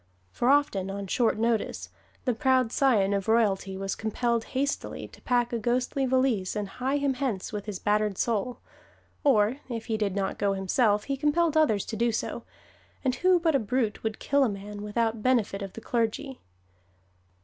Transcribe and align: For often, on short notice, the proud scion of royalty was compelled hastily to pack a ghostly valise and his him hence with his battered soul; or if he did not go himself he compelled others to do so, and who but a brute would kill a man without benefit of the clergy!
For 0.31 0.49
often, 0.49 0.89
on 0.89 1.05
short 1.05 1.37
notice, 1.37 1.89
the 2.25 2.33
proud 2.33 2.71
scion 2.71 3.13
of 3.13 3.27
royalty 3.27 3.77
was 3.77 3.93
compelled 3.93 4.45
hastily 4.57 5.07
to 5.07 5.21
pack 5.21 5.53
a 5.53 5.59
ghostly 5.59 6.07
valise 6.07 6.55
and 6.55 6.67
his 6.69 6.99
him 7.03 7.13
hence 7.13 7.53
with 7.53 7.67
his 7.67 7.77
battered 7.77 8.17
soul; 8.17 8.61
or 9.23 9.57
if 9.69 9.85
he 9.85 9.97
did 9.97 10.15
not 10.15 10.39
go 10.39 10.53
himself 10.53 11.03
he 11.03 11.15
compelled 11.15 11.55
others 11.55 11.85
to 11.85 11.95
do 11.95 12.11
so, 12.11 12.41
and 13.05 13.13
who 13.17 13.39
but 13.39 13.53
a 13.53 13.59
brute 13.59 14.01
would 14.01 14.17
kill 14.17 14.43
a 14.43 14.49
man 14.49 14.81
without 14.81 15.21
benefit 15.21 15.61
of 15.61 15.73
the 15.73 15.81
clergy! 15.81 16.39